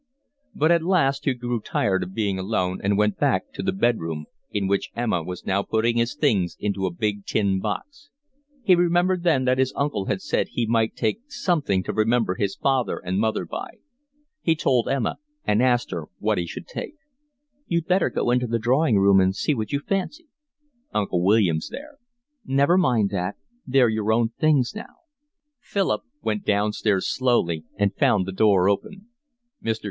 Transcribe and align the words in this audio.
But 0.55 0.71
at 0.71 0.81
last 0.81 1.25
he 1.25 1.35
grew 1.35 1.59
tired 1.61 2.01
of 2.01 2.15
being 2.15 2.39
alone 2.39 2.79
and 2.83 2.97
went 2.97 3.19
back 3.19 3.51
to 3.53 3.61
the 3.61 3.71
bed 3.71 3.99
room, 3.99 4.25
in 4.49 4.67
which 4.67 4.89
Emma 4.95 5.21
was 5.21 5.45
now 5.45 5.61
putting 5.61 5.97
his 5.97 6.15
things 6.15 6.57
into 6.59 6.87
a 6.87 6.91
big 6.91 7.23
tin 7.27 7.59
box; 7.59 8.09
he 8.63 8.73
remembered 8.73 9.21
then 9.21 9.45
that 9.45 9.59
his 9.59 9.71
uncle 9.75 10.05
had 10.05 10.19
said 10.19 10.47
he 10.53 10.65
might 10.65 10.95
take 10.95 11.31
something 11.31 11.83
to 11.83 11.93
remember 11.93 12.33
his 12.33 12.55
father 12.55 12.97
and 12.97 13.19
mother 13.19 13.45
by. 13.45 13.73
He 14.41 14.55
told 14.55 14.89
Emma 14.89 15.17
and 15.45 15.61
asked 15.61 15.91
her 15.91 16.05
what 16.17 16.39
he 16.39 16.47
should 16.47 16.65
take. 16.65 16.95
"You'd 17.67 17.85
better 17.85 18.09
go 18.09 18.31
into 18.31 18.47
the 18.47 18.57
drawing 18.57 18.97
room 18.97 19.19
and 19.21 19.35
see 19.35 19.53
what 19.53 19.71
you 19.71 19.79
fancy." 19.79 20.25
"Uncle 20.95 21.21
William's 21.21 21.69
there." 21.69 21.99
"Never 22.43 22.75
mind 22.75 23.11
that. 23.11 23.35
They're 23.67 23.87
your 23.87 24.11
own 24.11 24.29
things 24.29 24.73
now." 24.75 24.95
Philip 25.59 26.01
went 26.23 26.43
downstairs 26.43 27.07
slowly 27.07 27.65
and 27.75 27.93
found 27.95 28.25
the 28.25 28.31
door 28.31 28.67
open. 28.67 29.05
Mr. 29.63 29.79